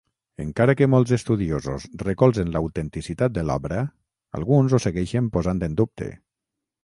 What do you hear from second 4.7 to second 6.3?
ho segueixen posant en dubte.